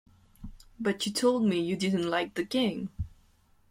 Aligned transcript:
But 0.79 1.05
you 1.05 1.11
told 1.11 1.45
me 1.45 1.59
you 1.61 1.75
didn't 1.77 2.09
like 2.09 2.33
the 2.33 2.43
game. 2.43 2.89